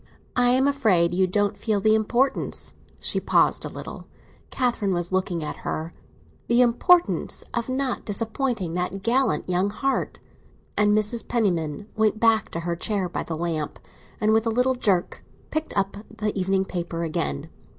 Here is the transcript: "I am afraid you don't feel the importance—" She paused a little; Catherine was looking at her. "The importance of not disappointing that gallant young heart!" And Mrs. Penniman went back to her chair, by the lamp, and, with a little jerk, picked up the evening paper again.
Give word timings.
"I 0.35 0.49
am 0.49 0.67
afraid 0.67 1.11
you 1.13 1.27
don't 1.27 1.55
feel 1.55 1.79
the 1.79 1.93
importance—" 1.93 2.73
She 2.99 3.19
paused 3.19 3.63
a 3.63 3.69
little; 3.69 4.07
Catherine 4.49 4.95
was 4.95 5.11
looking 5.11 5.43
at 5.43 5.57
her. 5.57 5.93
"The 6.47 6.63
importance 6.63 7.43
of 7.53 7.69
not 7.69 8.03
disappointing 8.03 8.73
that 8.73 9.03
gallant 9.03 9.47
young 9.47 9.69
heart!" 9.69 10.17
And 10.75 10.97
Mrs. 10.97 11.27
Penniman 11.27 11.87
went 11.95 12.19
back 12.19 12.49
to 12.49 12.61
her 12.61 12.75
chair, 12.75 13.07
by 13.09 13.21
the 13.21 13.35
lamp, 13.37 13.77
and, 14.19 14.33
with 14.33 14.47
a 14.47 14.49
little 14.49 14.73
jerk, 14.73 15.23
picked 15.51 15.77
up 15.77 15.97
the 16.09 16.35
evening 16.35 16.65
paper 16.65 17.03
again. 17.03 17.51